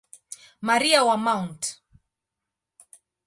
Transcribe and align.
Maria 0.67 0.99
wa 1.07 1.15
Mt. 1.25 1.61